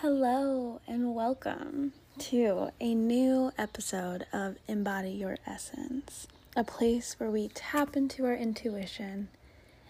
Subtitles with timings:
[0.00, 7.48] Hello, and welcome to a new episode of Embody Your Essence, a place where we
[7.48, 9.26] tap into our intuition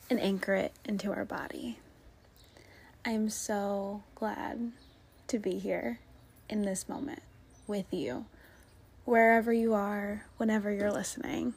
[0.09, 1.81] and anchor it into our body.
[3.05, 4.73] I'm so glad
[5.27, 5.99] to be here
[6.49, 7.21] in this moment
[7.67, 8.25] with you,
[9.05, 11.53] wherever you are, whenever you're listening.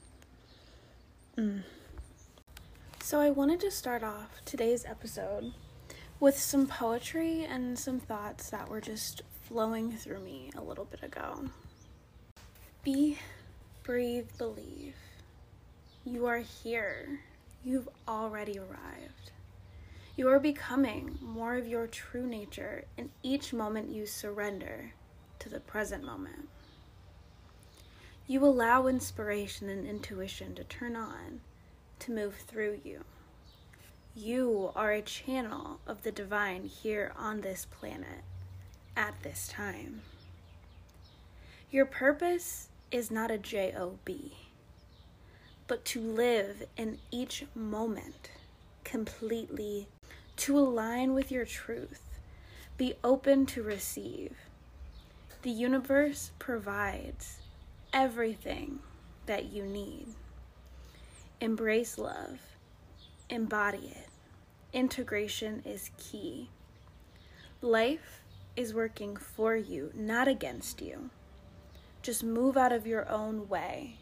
[1.38, 1.62] Mm.
[3.02, 5.54] So, I wanted to start off today's episode
[6.22, 11.02] with some poetry and some thoughts that were just flowing through me a little bit
[11.02, 11.46] ago.
[12.84, 13.18] Be,
[13.82, 14.94] breathe, believe.
[16.06, 17.22] You are here.
[17.64, 19.32] You've already arrived.
[20.16, 24.94] You are becoming more of your true nature in each moment you surrender
[25.40, 26.50] to the present moment.
[28.28, 31.42] You allow inspiration and intuition to turn on,
[31.98, 33.06] to move through you.
[34.14, 38.26] You are a channel of the divine here on this planet
[38.98, 40.02] at this time.
[41.72, 44.00] Your purpose is not a job,
[45.66, 48.32] but to live in each moment
[48.84, 49.88] completely,
[50.36, 52.20] to align with your truth,
[52.76, 54.36] be open to receive.
[55.44, 57.38] The universe provides
[57.94, 58.80] everything
[59.26, 60.08] that you need.
[61.40, 62.40] Embrace love
[63.32, 64.11] embody it.
[64.74, 66.50] Integration is key.
[67.62, 68.22] Life
[68.56, 71.10] is working for you, not against you.
[72.02, 73.98] Just move out of your own way.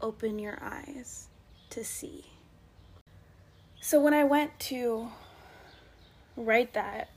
[0.00, 1.28] Open your eyes
[1.70, 2.26] to see.
[3.80, 5.08] So, when I went to
[6.36, 7.10] write that,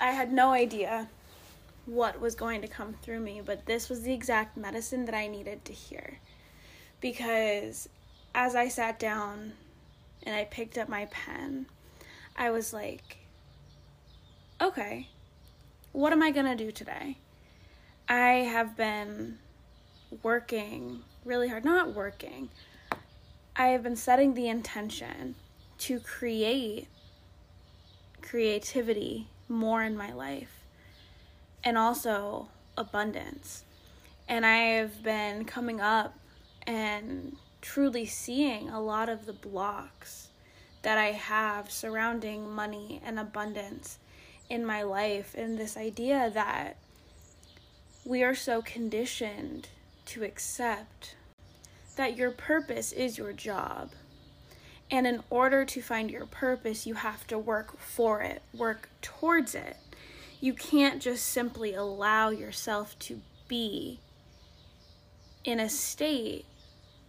[0.00, 1.08] I had no idea
[1.86, 5.26] what was going to come through me, but this was the exact medicine that I
[5.26, 6.20] needed to hear.
[7.00, 7.88] Because
[8.32, 9.54] as I sat down
[10.22, 11.66] and I picked up my pen,
[12.40, 13.18] I was like,
[14.62, 15.08] okay,
[15.90, 17.18] what am I going to do today?
[18.08, 19.40] I have been
[20.22, 22.48] working really hard, not working.
[23.56, 25.34] I have been setting the intention
[25.78, 26.86] to create
[28.22, 30.64] creativity more in my life
[31.64, 33.64] and also abundance.
[34.28, 36.16] And I have been coming up
[36.68, 40.27] and truly seeing a lot of the blocks
[40.88, 43.98] that I have surrounding money and abundance
[44.48, 46.78] in my life, and this idea that
[48.06, 49.68] we are so conditioned
[50.06, 51.14] to accept
[51.96, 53.90] that your purpose is your job.
[54.90, 59.54] And in order to find your purpose, you have to work for it, work towards
[59.54, 59.76] it.
[60.40, 64.00] You can't just simply allow yourself to be
[65.44, 66.46] in a state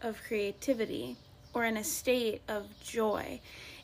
[0.01, 1.16] of creativity
[1.53, 3.40] or in a state of joy.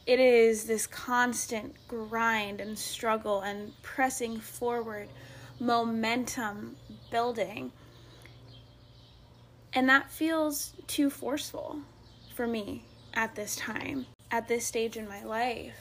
[0.06, 5.10] It is this constant grind and struggle and pressing forward,
[5.60, 6.76] momentum
[7.10, 7.72] building.
[9.74, 11.80] And that feels too forceful
[12.36, 12.84] for me
[13.16, 15.74] at this time, at this stage in my life.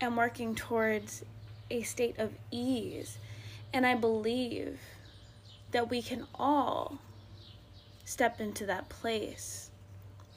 [0.00, 1.24] I'm working towards
[1.70, 3.18] a state of ease.
[3.72, 4.78] And I believe
[5.72, 6.98] that we can all
[8.04, 9.65] step into that place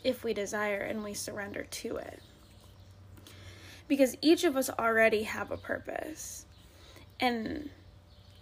[0.09, 2.21] if we desire and we surrender to it.
[3.87, 6.45] Because each of us already have a purpose.
[7.19, 7.69] And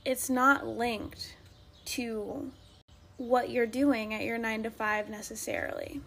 [0.05, 1.35] it's not linked
[1.85, 2.51] to
[3.17, 6.01] what you're doing at your 9 to 5 necessarily.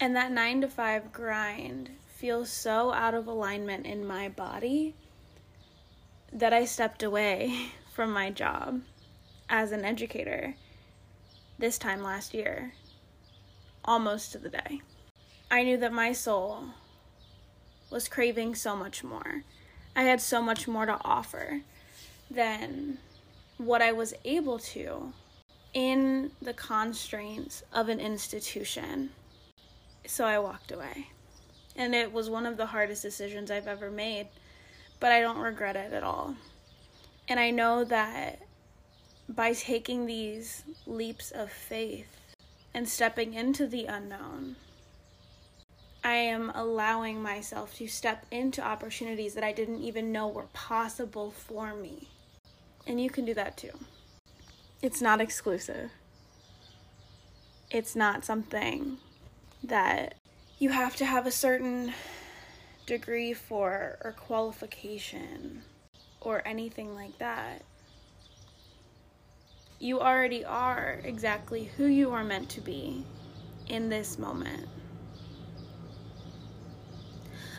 [0.00, 4.94] And that 9 to 5 grind feels so out of alignment in my body
[6.32, 8.80] that I stepped away from my job
[9.48, 10.54] as an educator
[11.58, 12.72] this time last year,
[13.86, 14.80] almost to the day.
[15.50, 16.64] I knew that my soul
[17.90, 19.42] was craving so much more.
[19.94, 21.60] I had so much more to offer
[22.30, 22.98] than
[23.58, 25.12] what I was able to
[25.72, 29.10] in the constraints of an institution.
[30.06, 31.08] So I walked away.
[31.76, 34.28] And it was one of the hardest decisions I've ever made,
[34.98, 36.34] but I don't regret it at all.
[37.28, 38.40] And I know that
[39.28, 42.15] by taking these leaps of faith
[42.76, 44.54] and stepping into the unknown,
[46.04, 51.30] I am allowing myself to step into opportunities that I didn't even know were possible
[51.30, 52.10] for me.
[52.86, 53.70] And you can do that too.
[54.82, 55.90] It's not exclusive.
[57.70, 58.98] It's not something
[59.64, 60.16] that
[60.58, 61.94] you have to have a certain
[62.84, 65.62] degree for or qualification
[66.20, 67.62] or anything like that
[69.78, 73.04] you already are exactly who you are meant to be
[73.68, 74.68] in this moment.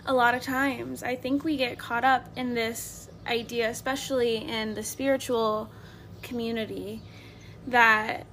[0.05, 4.73] A lot of times, I think we get caught up in this idea, especially in
[4.73, 5.69] the spiritual
[6.21, 7.01] community,
[7.67, 8.25] that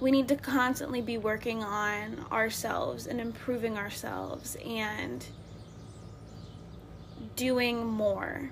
[0.00, 5.24] we need to constantly be working on ourselves and improving ourselves and
[7.36, 8.50] doing more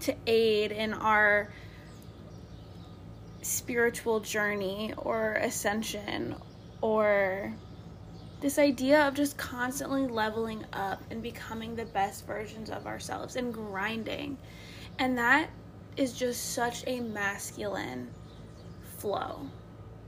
[0.00, 1.48] to aid in our
[3.46, 6.34] spiritual journey or ascension
[6.80, 7.54] or
[8.40, 13.54] this idea of just constantly leveling up and becoming the best versions of ourselves and
[13.54, 14.36] grinding.
[14.98, 15.48] And that
[15.96, 18.08] is just such a masculine
[18.98, 19.40] flow.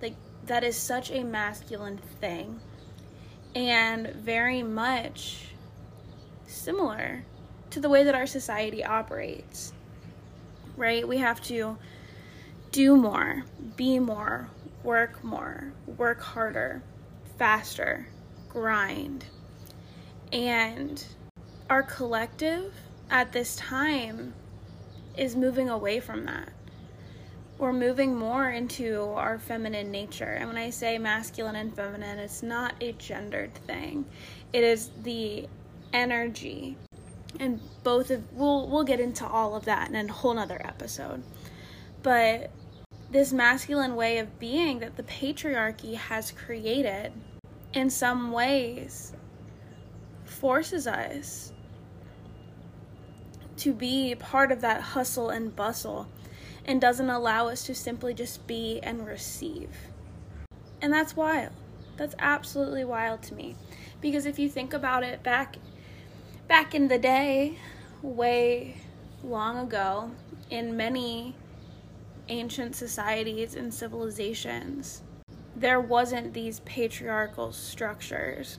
[0.03, 2.61] Like, that is such a masculine thing.
[3.55, 5.47] And very much
[6.47, 7.25] similar
[7.71, 9.73] to the way that our society operates.
[10.77, 11.07] Right?
[11.07, 11.79] We have to
[12.73, 13.45] do more,
[13.77, 14.49] be more,
[14.83, 16.83] work more, work harder,
[17.39, 18.09] faster,
[18.49, 19.25] grind.
[20.33, 21.03] And
[21.71, 22.73] our collective
[23.11, 24.35] at this time
[25.17, 26.51] is moving away from that.
[27.59, 30.33] We're moving more into our feminine nature.
[30.33, 34.05] And when I say masculine and feminine, it's not a gendered thing.
[34.53, 35.49] It is the
[35.93, 36.77] energy.
[37.41, 41.23] And both of we'll we'll get into all of that in a whole nother episode.
[42.03, 42.51] But
[43.11, 47.13] this masculine way of being that the patriarchy has created
[47.73, 49.13] in some ways
[50.25, 51.53] forces us
[53.57, 56.07] to be part of that hustle and bustle
[56.65, 59.71] and doesn't allow us to simply just be and receive.
[60.81, 61.53] And that's wild.
[61.97, 63.57] That's absolutely wild to me.
[64.01, 65.57] Because if you think about it back
[66.47, 67.59] back in the day,
[68.03, 68.77] way
[69.25, 70.11] long ago,
[70.51, 71.35] in many
[72.29, 75.03] ancient societies and civilizations,
[75.57, 78.59] there wasn't these patriarchal structures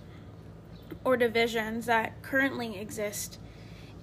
[1.03, 3.39] or divisions that currently exist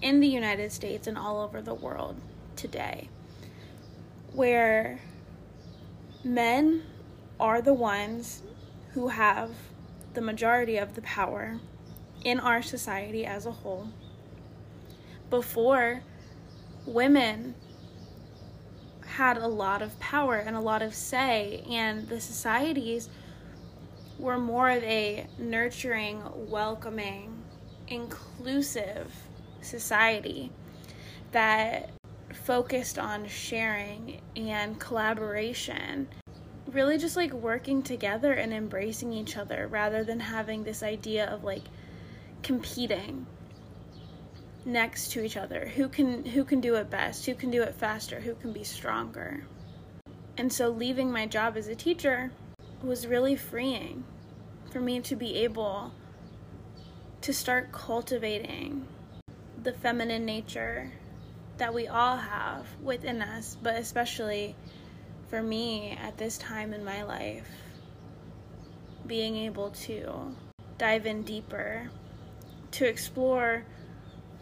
[0.00, 2.16] in the United States and all over the world
[2.54, 3.08] today,
[4.32, 5.00] where
[6.24, 6.82] men
[7.38, 8.42] are the ones
[8.92, 9.50] who have
[10.14, 11.60] the majority of the power
[12.24, 13.88] in our society as a whole.
[15.28, 16.02] Before,
[16.86, 17.54] women
[19.16, 23.08] had a lot of power and a lot of say, and the societies
[24.18, 27.42] were more of a nurturing, welcoming,
[27.88, 29.10] inclusive
[29.62, 30.52] society
[31.32, 31.88] that
[32.44, 36.06] focused on sharing and collaboration.
[36.70, 41.42] Really, just like working together and embracing each other rather than having this idea of
[41.42, 41.64] like
[42.42, 43.26] competing
[44.66, 45.66] next to each other.
[45.76, 47.24] Who can who can do it best?
[47.24, 48.20] Who can do it faster?
[48.20, 49.46] Who can be stronger?
[50.36, 52.30] And so leaving my job as a teacher
[52.82, 54.04] was really freeing
[54.70, 55.92] for me to be able
[57.22, 58.86] to start cultivating
[59.62, 60.92] the feminine nature
[61.56, 64.54] that we all have within us but especially
[65.28, 67.48] for me at this time in my life
[69.06, 70.36] being able to
[70.76, 71.90] dive in deeper
[72.70, 73.64] to explore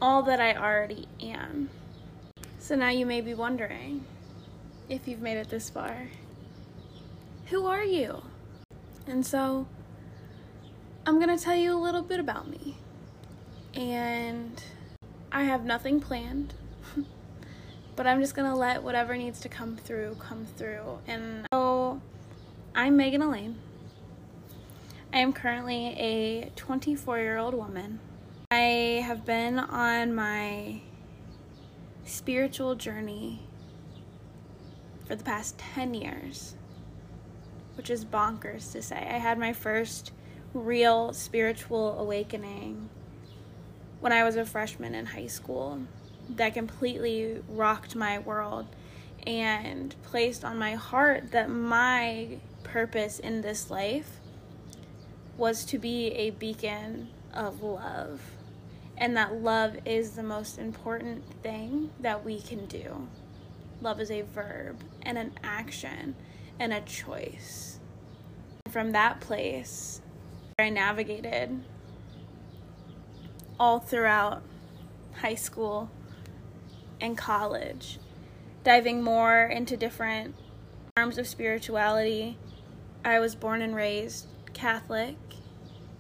[0.01, 1.71] all that I already am.
[2.59, 4.05] So now you may be wondering
[4.89, 6.09] if you've made it this far
[7.47, 8.23] who are you?
[9.07, 9.67] And so
[11.07, 12.77] I'm going to tell you a little bit about me.
[13.75, 14.63] And
[15.31, 16.55] I have nothing planned,
[17.97, 21.01] but I'm just going to let whatever needs to come through come through.
[21.07, 22.01] And so
[22.75, 23.57] I'm Megan Elaine.
[25.13, 28.01] I am currently a 24 year old woman
[28.51, 30.81] I have been on my
[32.05, 33.41] spiritual journey
[35.07, 36.55] for the past 10 years,
[37.77, 38.97] which is bonkers to say.
[38.97, 40.13] I had my first
[40.53, 42.91] real spiritual awakening
[44.01, 45.81] when I was a freshman in high school
[46.29, 48.67] that completely rocked my world
[49.27, 54.21] and placed on my heart that my purpose in this life
[55.37, 58.21] was to be a beacon of love
[58.97, 63.09] and that love is the most important thing that we can do.
[63.81, 66.15] Love is a verb and an action
[66.59, 67.81] and a choice.
[68.71, 70.01] From that place,
[70.59, 71.63] I navigated
[73.59, 74.43] all throughout
[75.21, 75.91] high school
[77.01, 77.99] and college,
[78.63, 80.35] diving more into different
[80.97, 82.39] forms of spirituality.
[83.05, 85.17] I was born and raised Catholic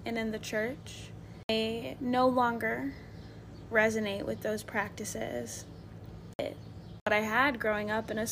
[0.06, 1.10] and in the church.
[1.54, 2.92] I no longer
[3.70, 5.64] resonate with those practices.
[6.38, 8.26] What I had growing up in a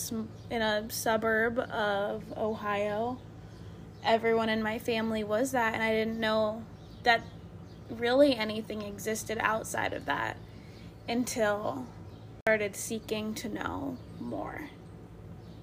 [0.50, 3.18] in a suburb of Ohio,
[4.04, 6.64] everyone in my family was that, and I didn't know
[7.04, 7.22] that
[7.90, 10.36] really anything existed outside of that.
[11.08, 11.86] until
[12.46, 14.68] I started seeking to know more.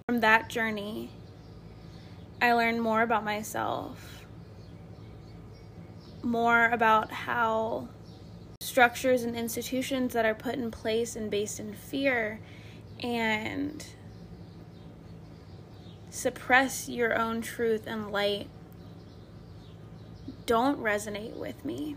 [0.08, 1.12] From that journey,
[2.42, 4.19] I learned more about myself,
[6.24, 7.88] more about how
[8.62, 12.40] structures and institutions that are put in place and based in fear
[13.02, 13.86] and
[16.10, 18.48] suppress your own truth and light
[20.46, 21.96] don't resonate with me.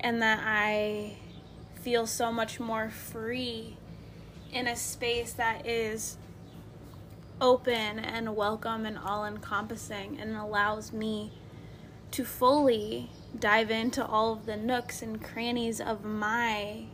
[0.00, 1.16] And that I
[1.80, 3.76] feel so much more free
[4.52, 6.16] in a space that is
[7.40, 11.32] open and welcome and all encompassing and allows me
[12.14, 16.84] to fully dive into all of the nooks and crannies of my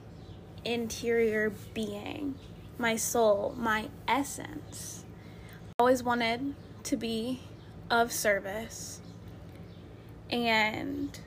[0.65, 2.35] interior being,
[2.79, 5.05] my soul, my essence.
[5.79, 7.41] I always wanted to be
[7.91, 9.03] of service.
[10.31, 11.21] And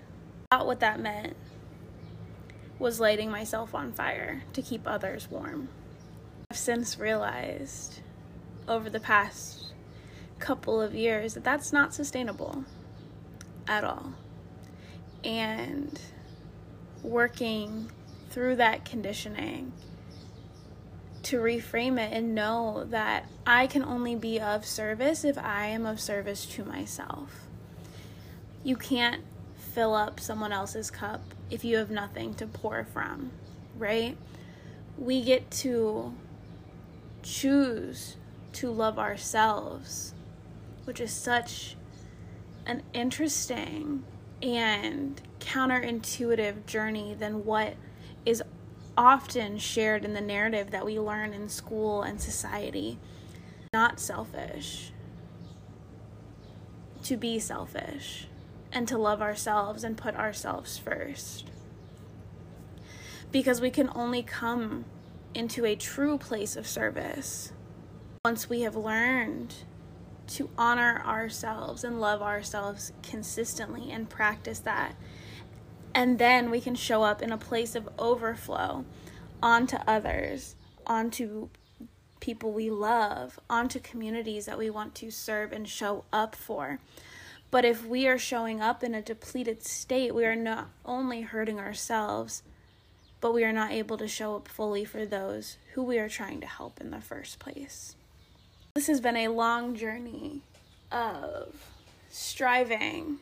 [0.49, 1.35] thought what that meant
[2.79, 5.69] was lighting myself on fire to keep others warm.
[6.49, 7.99] I've since realized
[8.67, 9.71] over the past
[10.39, 12.65] couple of years that that's not sustainable
[13.67, 14.13] at all.
[15.23, 15.99] And
[17.01, 17.91] working
[18.29, 19.71] through that conditioning
[21.23, 25.85] to reframe it and know that I can only be of service if I am
[25.85, 27.47] of service to myself.
[28.63, 29.23] You can't
[29.55, 33.31] fill up someone else's cup if you have nothing to pour from,
[33.77, 34.17] right?
[34.97, 36.13] We get to
[37.23, 38.17] choose
[38.53, 40.13] to love ourselves,
[40.83, 41.75] which is such
[42.65, 44.03] an interesting
[44.41, 47.75] and counterintuitive journey than what
[48.25, 48.43] is
[48.97, 52.97] often shared in the narrative that we learn in school and society.
[53.73, 54.91] Not selfish.
[57.03, 58.27] To be selfish
[58.71, 61.49] and to love ourselves and put ourselves first.
[63.31, 64.85] Because we can only come
[65.33, 67.51] into a true place of service
[68.23, 69.55] once we have learned
[70.33, 74.95] to honor ourselves and love ourselves consistently and practice that.
[75.93, 78.85] And then we can show up in a place of overflow
[79.41, 80.55] onto others,
[80.87, 81.49] onto
[82.19, 86.79] people we love, onto communities that we want to serve and show up for.
[87.51, 91.59] But if we are showing up in a depleted state, we are not only hurting
[91.59, 92.41] ourselves,
[93.21, 96.41] but we are not able to show up fully for those who we are trying
[96.41, 97.95] to help in the first place.
[98.75, 100.41] This has been a long journey
[100.91, 101.69] of
[102.09, 103.19] striving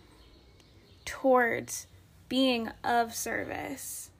[1.03, 1.87] towards
[2.29, 4.11] being of service,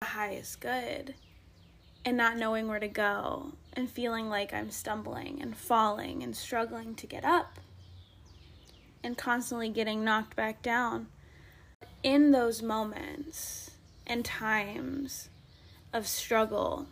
[0.00, 1.14] the highest good,
[2.04, 6.94] and not knowing where to go, and feeling like I'm stumbling and falling and struggling
[6.96, 7.58] to get up
[9.02, 11.06] and constantly getting knocked back down.
[12.02, 13.70] In those moments
[14.06, 15.30] and times
[15.94, 16.88] of struggle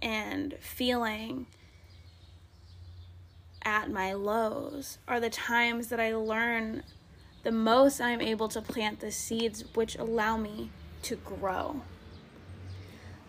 [0.00, 1.46] and feeling
[3.64, 6.82] at my lows are the times that I learn
[7.42, 10.70] the most I'm able to plant the seeds which allow me
[11.02, 11.82] to grow.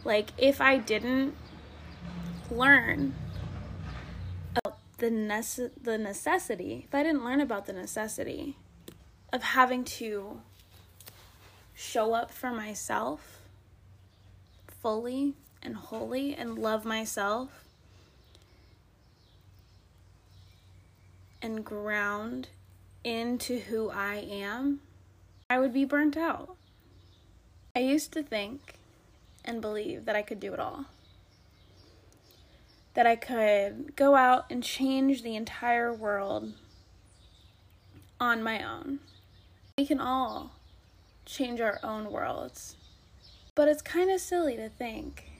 [0.03, 1.35] Like, if I didn't
[2.51, 3.15] learn
[4.97, 8.57] the, nece- the necessity, if I didn't learn about the necessity
[9.31, 10.41] of having to
[11.73, 13.39] show up for myself
[14.81, 17.63] fully and wholly and love myself
[21.43, 22.47] and ground
[23.03, 24.79] into who I am,
[25.49, 26.55] I would be burnt out.
[27.75, 28.79] I used to think
[29.45, 30.85] and believe that I could do it all
[32.93, 36.53] that I could go out and change the entire world
[38.19, 38.99] on my own.
[39.77, 40.51] We can all
[41.25, 42.75] change our own worlds.
[43.55, 45.31] But it's kind of silly to think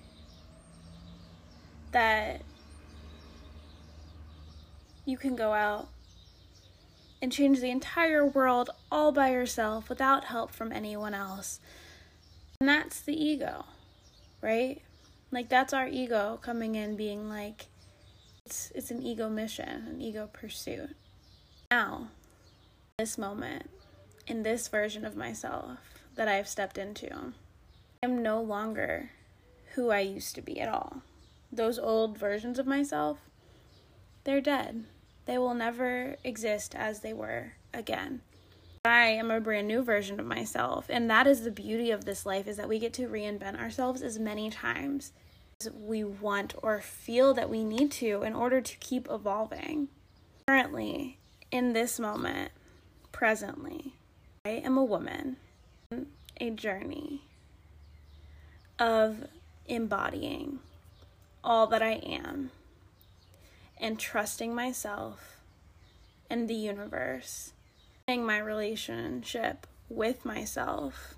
[1.91, 2.41] that
[5.05, 5.89] you can go out
[7.21, 11.59] and change the entire world all by yourself without help from anyone else.
[12.59, 13.65] And that's the ego,
[14.41, 14.81] right?
[15.31, 17.67] Like that's our ego coming in being like
[18.45, 20.95] it's it's an ego mission, an ego pursuit.
[21.71, 22.09] Now,
[22.97, 23.69] this moment,
[24.27, 25.79] in this version of myself
[26.15, 29.11] that I've stepped into, I am no longer
[29.73, 31.01] who I used to be at all.
[31.51, 33.17] Those old versions of myself,
[34.23, 34.83] they're dead.
[35.25, 38.21] They will never exist as they were again.
[38.85, 42.25] I am a brand new version of myself, and that is the beauty of this
[42.25, 45.13] life is that we get to reinvent ourselves as many times
[45.61, 49.87] as we want or feel that we need to in order to keep evolving.
[50.47, 51.17] Currently,
[51.49, 52.51] in this moment,
[53.13, 53.93] presently,
[54.43, 55.37] I am a woman,
[56.41, 57.21] a journey
[58.77, 59.27] of
[59.65, 60.59] embodying
[61.41, 62.51] all that I am
[63.79, 65.41] and trusting myself
[66.29, 67.53] and the universe
[68.07, 71.15] and my relationship with myself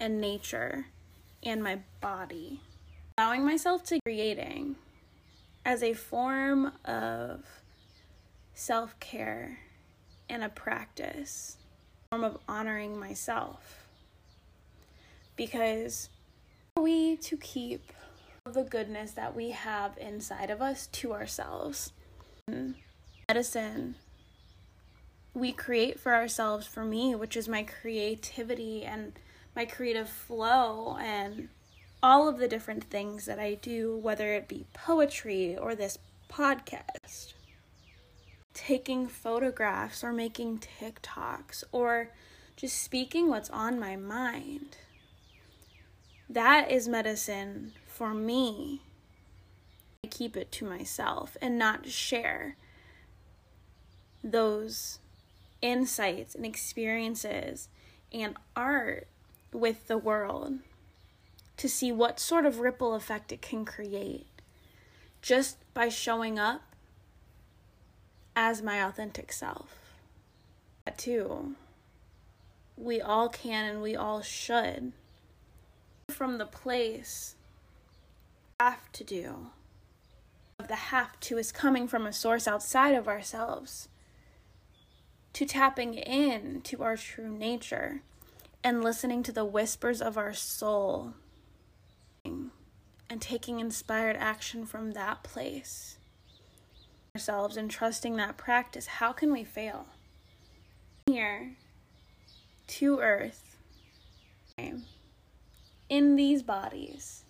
[0.00, 0.86] and nature
[1.42, 2.60] and my body.
[3.18, 4.76] Allowing myself to creating
[5.64, 7.44] as a form of
[8.54, 9.58] self care
[10.28, 11.56] and a practice,
[12.10, 13.86] form of honoring myself.
[15.36, 16.08] Because
[16.76, 17.92] we to keep
[18.54, 21.92] the goodness that we have inside of us to ourselves.
[23.28, 23.96] Medicine
[25.36, 29.12] we create for ourselves for me, which is my creativity and
[29.54, 31.50] my creative flow and
[32.02, 35.98] all of the different things that I do, whether it be poetry or this
[36.30, 37.34] podcast,
[38.54, 42.08] taking photographs or making TikToks or
[42.56, 44.78] just speaking what's on my mind.
[46.30, 48.82] That is medicine for me.
[50.04, 52.56] I keep it to myself and not share
[54.22, 54.98] those
[55.62, 57.68] insights and experiences
[58.12, 59.08] and art
[59.50, 60.58] with the world
[61.56, 64.26] to see what sort of ripple effect it can create
[65.22, 66.60] just by showing up
[68.36, 69.74] as my authentic self.
[70.84, 71.54] That too,
[72.76, 74.92] we all can and we all should.
[76.10, 77.35] From the place
[78.60, 79.50] have to do.
[80.58, 83.88] Of the have to is coming from a source outside of ourselves
[85.34, 88.00] to tapping in to our true nature
[88.64, 91.12] and listening to the whispers of our soul
[92.24, 92.50] and
[93.20, 95.98] taking inspired action from that place.
[97.14, 98.86] Ourselves and trusting that practice.
[98.86, 99.86] How can we fail?
[101.06, 101.56] Here
[102.68, 103.58] to earth.
[105.88, 107.25] In these bodies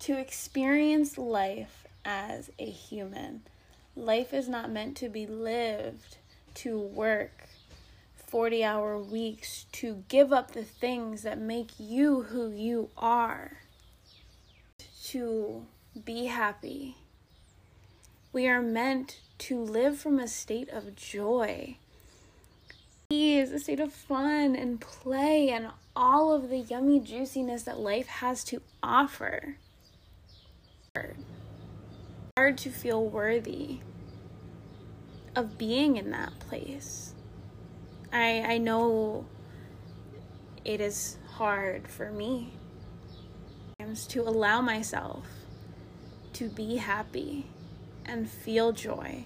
[0.00, 3.42] to experience life as a human
[3.98, 6.18] life is not meant to be lived
[6.54, 7.48] to work
[8.28, 13.58] 40 hour weeks to give up the things that make you who you are,
[15.04, 15.66] to
[16.04, 16.96] be happy.
[18.32, 21.78] We are meant to live from a state of joy.
[23.10, 28.06] Ease, a state of fun and play and all of the yummy juiciness that life
[28.06, 29.56] has to offer.
[32.36, 33.80] Hard to feel worthy
[35.34, 37.14] of being in that place.
[38.12, 39.26] I I know
[40.64, 42.52] it is hard for me
[44.08, 45.24] to allow myself
[46.34, 47.46] to be happy
[48.04, 49.24] and feel joy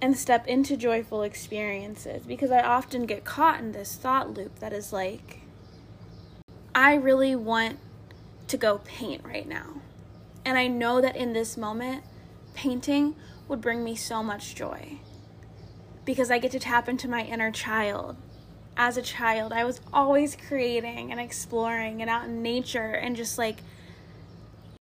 [0.00, 4.72] and step into joyful experiences because I often get caught in this thought loop that
[4.72, 5.40] is like
[6.74, 7.78] I really want
[8.48, 9.80] to go paint right now.
[10.46, 12.04] And I know that in this moment
[12.54, 13.16] painting
[13.48, 15.00] would bring me so much joy.
[16.04, 18.16] Because I get to tap into my inner child.
[18.76, 23.38] As a child, I was always creating and exploring and out in nature and just
[23.38, 23.58] like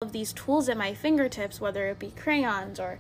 [0.02, 3.00] of these tools at my fingertips, whether it be crayons or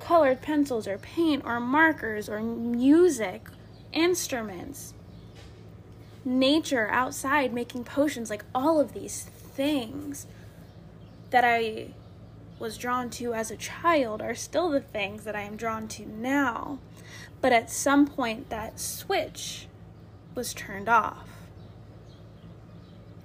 [0.00, 3.46] colored pencils or paint or markers or music,
[3.92, 4.92] instruments,
[6.24, 10.26] nature outside making potions, like all of these things
[11.32, 11.88] that I
[12.58, 16.06] was drawn to as a child are still the things that I am drawn to
[16.06, 16.78] now.
[17.40, 19.66] But at some point, that switch
[20.34, 21.28] was turned off.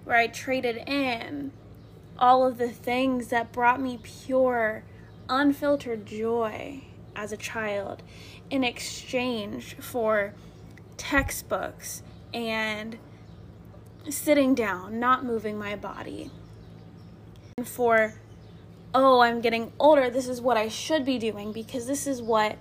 [0.06, 1.52] Where I traded in
[2.18, 4.84] all of the things that brought me pure,
[5.30, 8.02] unfiltered joy as a child
[8.50, 10.34] in exchange for
[10.96, 12.02] textbooks
[12.34, 12.98] and
[14.10, 16.32] sitting down, not moving my body,
[17.66, 18.14] for
[18.94, 22.58] oh, I'm getting older, this is what I should be doing because this is what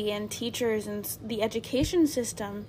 [0.00, 2.66] and teachers and the education system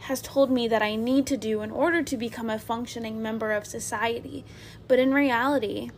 [0.00, 3.52] has told me that I need to do in order to become a functioning member
[3.52, 4.42] of society.
[4.86, 5.90] But in reality,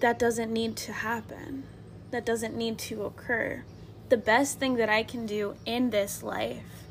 [0.00, 1.64] that doesn't need to happen.
[2.10, 3.64] That doesn't need to occur.
[4.10, 6.84] The best thing that I can do in this life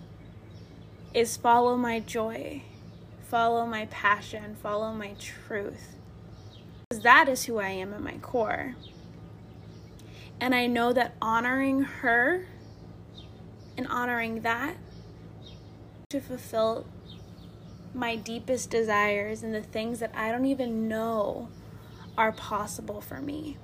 [1.14, 2.64] is follow my joy
[3.34, 5.96] follow my passion, follow my truth.
[6.88, 8.76] Because that is who I am at my core.
[10.40, 12.46] And I know that honoring her
[13.76, 14.78] and honoring that
[16.12, 16.86] to fulfill
[17.96, 21.50] my deepest desires and the things that I don't even know
[22.16, 23.58] are possible for me.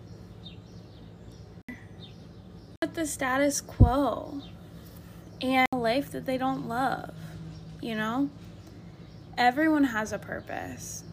[2.81, 4.41] With the status quo
[5.39, 7.13] and a life that they don't love,
[7.81, 8.31] you know?
[9.39, 11.05] Everyone has a purpose.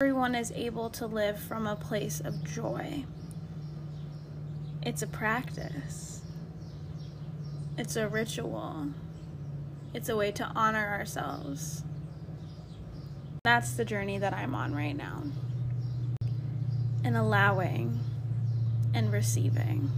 [0.00, 3.04] Everyone is able to live from a place of joy.
[4.80, 6.22] It's a practice,
[7.76, 8.94] it's a ritual,
[9.92, 11.82] it's a way to honor ourselves.
[13.44, 15.22] That's the journey that I'm on right now.
[17.04, 18.00] And allowing
[18.94, 19.90] and receiving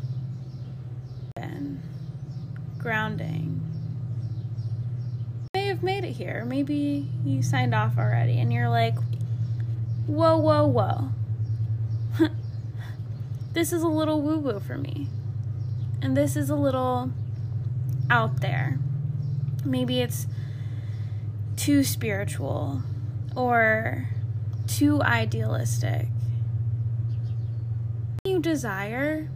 [1.36, 1.80] and
[2.76, 3.67] grounding.
[5.58, 6.44] May have made it here.
[6.44, 8.94] Maybe you signed off already and you're like,
[10.06, 11.08] whoa, whoa, whoa.
[13.54, 15.08] this is a little woo woo for me.
[16.00, 17.10] And this is a little
[18.08, 18.78] out there.
[19.64, 20.28] Maybe it's
[21.56, 22.84] too spiritual
[23.34, 24.10] or
[24.68, 26.06] too idealistic.
[28.22, 29.28] You desire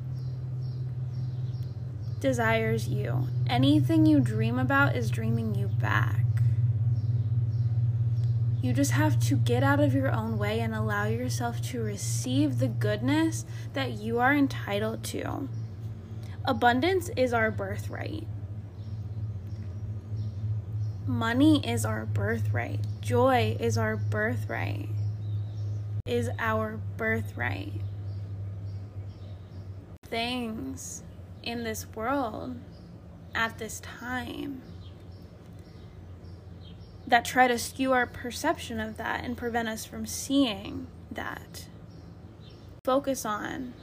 [2.22, 3.26] desires you.
[3.48, 6.24] Anything you dream about is dreaming you back.
[8.62, 12.60] You just have to get out of your own way and allow yourself to receive
[12.60, 15.48] the goodness that you are entitled to.
[16.44, 18.26] Abundance is our birthright.
[21.04, 22.80] Money is our birthright.
[23.00, 24.88] Joy is our birthright.
[26.06, 27.72] Is our birthright.
[30.04, 31.02] Things
[31.42, 32.56] in this world
[33.34, 34.62] at this time
[37.06, 41.66] that try to skew our perception of that and prevent us from seeing that.
[42.84, 43.74] Focus on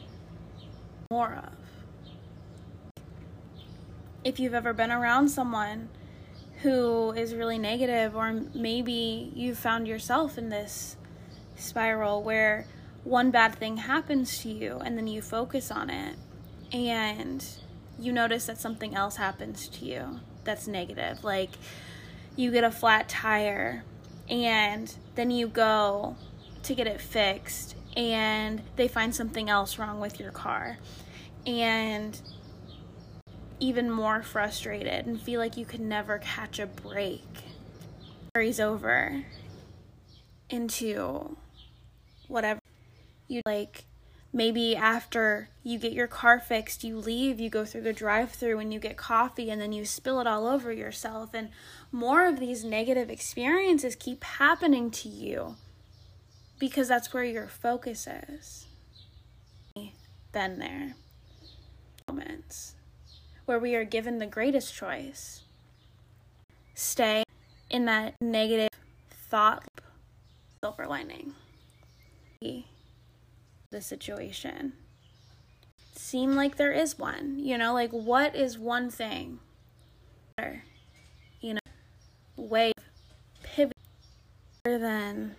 [1.11, 3.03] more of.
[4.23, 5.89] If you've ever been around someone
[6.61, 10.97] who is really negative, or maybe you found yourself in this
[11.55, 12.65] spiral where
[13.03, 16.15] one bad thing happens to you and then you focus on it
[16.71, 17.45] and
[17.99, 21.23] you notice that something else happens to you that's negative.
[21.23, 21.51] Like
[22.35, 23.83] you get a flat tire
[24.29, 26.15] and then you go
[26.63, 30.77] to get it fixed and they find something else wrong with your car.
[31.45, 32.19] And
[33.59, 37.25] even more frustrated and feel like you could never catch a break.
[38.33, 39.25] Carries over
[40.49, 41.35] into
[42.27, 42.61] whatever
[43.27, 43.83] you like
[44.31, 48.59] maybe after you get your car fixed, you leave, you go through the drive through
[48.59, 51.33] and you get coffee and then you spill it all over yourself.
[51.33, 51.49] And
[51.91, 55.55] more of these negative experiences keep happening to you
[56.59, 58.65] because that's where your focus is.
[60.31, 60.93] Been there.
[62.07, 62.75] Moments
[63.45, 65.41] where we are given the greatest choice.
[66.75, 67.23] Stay
[67.69, 68.69] in that negative
[69.09, 69.63] thought
[70.61, 71.33] silver lining
[73.71, 74.73] the situation.
[75.95, 79.39] Seem like there is one, you know, like what is one thing?
[81.41, 81.59] You know,
[82.35, 82.71] way
[83.43, 83.73] pivot
[84.63, 85.35] than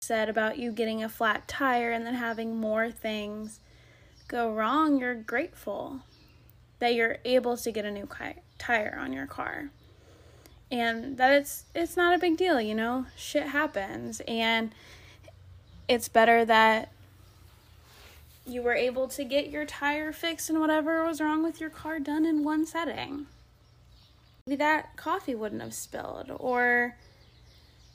[0.00, 3.60] said about you getting a flat tire and then having more things
[4.28, 6.00] go wrong, you're grateful
[6.78, 8.08] that you're able to get a new
[8.58, 9.70] tire on your car.
[10.72, 13.06] And that it's it's not a big deal, you know?
[13.16, 14.72] Shit happens and
[15.88, 16.90] it's better that
[18.46, 21.98] you were able to get your tire fixed and whatever was wrong with your car
[21.98, 23.26] done in one setting.
[24.46, 26.96] Maybe that coffee wouldn't have spilled or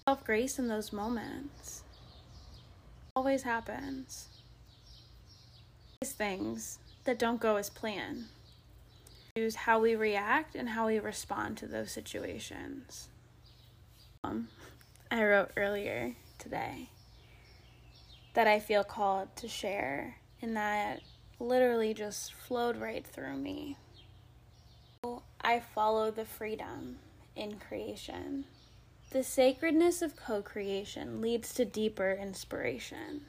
[0.05, 1.83] self grace in those moments.
[3.15, 4.27] Always happens.
[6.01, 8.25] These things that don't go as planned.
[9.37, 13.07] Choose how we react and how we respond to those situations.
[14.25, 14.49] Um,
[15.09, 16.89] I wrote earlier today
[18.33, 21.01] that I feel called to share and that
[21.39, 23.77] literally just flowed right through me.
[25.41, 26.99] I follow the freedom
[27.35, 28.45] in creation.
[29.11, 33.21] The sacredness of co creation leads to deeper inspiration.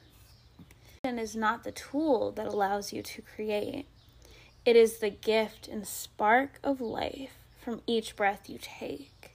[1.03, 3.87] And is not the tool that allows you to create,
[4.65, 9.31] it is the gift and spark of life from each breath you take.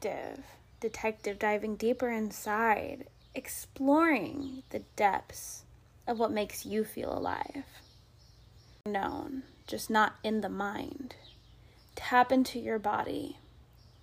[0.00, 0.44] Detective,
[0.80, 5.63] detective diving deeper inside, exploring the depths
[6.06, 7.64] of what makes you feel alive.
[8.86, 11.14] Known, just not in the mind.
[11.94, 13.38] Tap into your body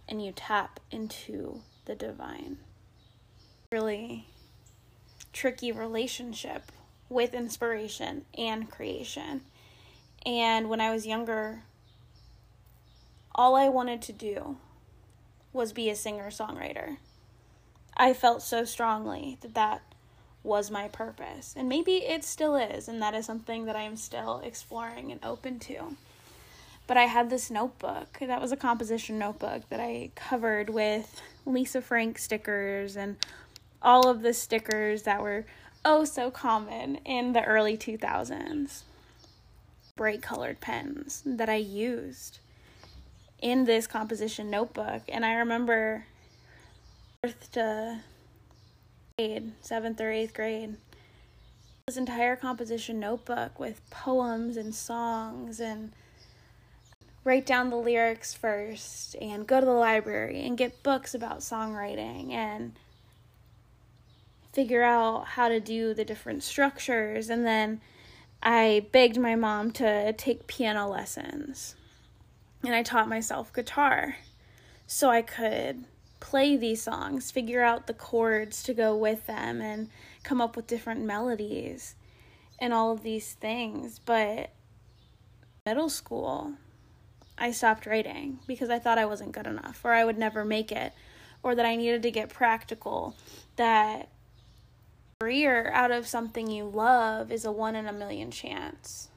[0.08, 2.58] and you tap into the divine.
[3.72, 4.28] Really
[5.32, 6.72] tricky relationship
[7.10, 9.42] with inspiration and creation.
[10.26, 11.64] And when I was younger,
[13.34, 14.58] all I wanted to do
[15.54, 16.98] was be a singer songwriter.
[17.96, 19.82] I felt so strongly that that
[20.44, 21.54] was my purpose.
[21.56, 25.24] And maybe it still is, and that is something that I am still exploring and
[25.24, 25.96] open to.
[26.88, 31.82] But I had this notebook that was a composition notebook that I covered with Lisa
[31.82, 33.18] Frank stickers and
[33.82, 35.46] all of the stickers that were
[35.86, 38.84] oh so common in the early 2000s.
[39.96, 42.40] Bright colored pens that I used
[43.42, 45.04] in this composition notebook.
[45.08, 46.06] And I remember
[47.54, 48.00] to
[49.22, 50.76] grade, seventh or eighth grade,
[51.86, 55.92] this entire composition notebook with poems and songs and
[57.24, 62.32] write down the lyrics first and go to the library and get books about songwriting
[62.32, 62.74] and
[64.54, 67.30] figure out how to do the different structures.
[67.30, 67.80] And then
[68.42, 71.76] I begged my mom to take piano lessons.
[72.64, 74.16] And I taught myself guitar
[74.88, 75.86] so I could
[76.22, 79.90] play these songs, figure out the chords to go with them, and
[80.24, 81.96] come up with different melodies
[82.60, 84.00] and all of these things.
[84.00, 84.52] But
[85.66, 86.54] middle school,
[87.38, 90.72] I stopped writing because I thought I wasn't good enough or I would never make
[90.72, 90.94] it
[91.44, 93.18] or that I needed to get practical,
[93.58, 94.08] that
[95.20, 99.10] career out of something you love is a one in a million chance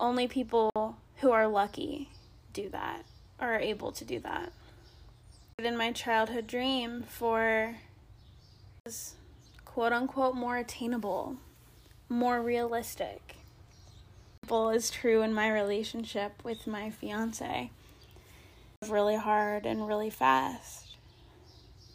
[0.00, 2.08] only people who are lucky
[2.52, 3.04] do that
[3.38, 4.52] are able to do that.
[5.62, 7.76] In my childhood dream for
[9.66, 11.36] quote unquote more attainable,
[12.08, 13.36] more realistic.
[14.50, 17.70] Is true in my relationship with my fiance.
[18.88, 20.96] Really hard and really fast.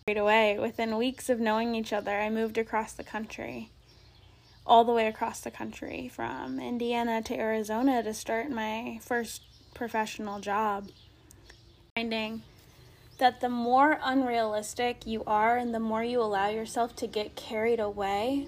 [0.07, 3.71] Right away, within weeks of knowing each other, I moved across the country
[4.65, 9.41] all the way across the country from Indiana to Arizona to start my first
[9.73, 10.89] professional job.
[11.95, 12.43] Finding
[13.17, 17.79] that the more unrealistic you are and the more you allow yourself to get carried
[17.79, 18.47] away,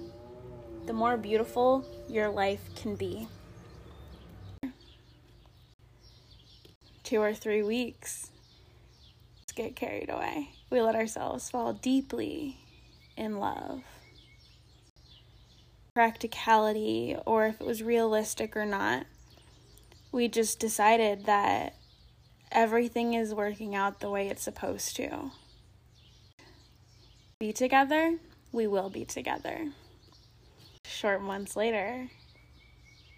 [0.85, 3.27] the more beautiful your life can be.
[7.03, 8.31] Two or three weeks,
[9.55, 10.49] get carried away.
[10.69, 12.57] We let ourselves fall deeply
[13.15, 13.83] in love
[15.97, 19.07] practicality or if it was realistic or not.
[20.11, 21.73] We just decided that
[22.51, 25.31] everything is working out the way it's supposed to.
[27.39, 28.17] Be together,
[28.51, 29.67] we will be together.
[30.85, 32.09] Short months later,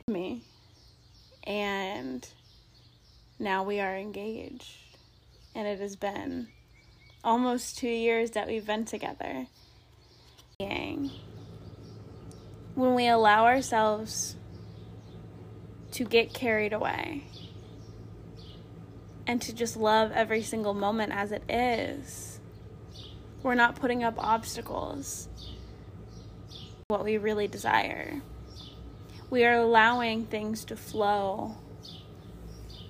[0.07, 0.43] me.
[1.45, 2.27] And
[3.39, 4.75] now we are engaged.
[5.55, 6.47] And it has been
[7.23, 9.47] almost two years that we've been together
[10.59, 11.11] Yang.
[12.75, 14.35] when we allow ourselves
[15.91, 17.23] to get carried away
[19.29, 22.39] and to just love every single moment as it is.
[23.43, 25.29] We're not putting up obstacles.
[26.87, 28.23] What we really desire.
[29.29, 31.57] We are allowing things to flow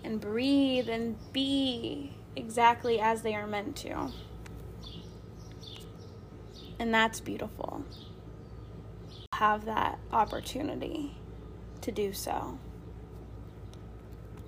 [0.02, 4.08] and breathe and be exactly as they are meant to.
[6.80, 7.84] And that's beautiful
[9.34, 11.18] have that opportunity
[11.82, 12.58] to do so.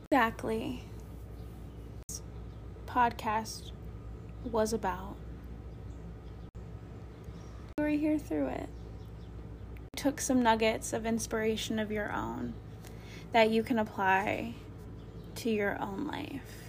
[0.09, 0.83] Exactly.
[2.91, 3.71] Podcast
[4.43, 5.15] was about.
[7.77, 8.67] You were here through it.
[9.79, 12.53] You took some nuggets of inspiration of your own
[13.31, 14.55] that you can apply
[15.35, 16.60] to your own life.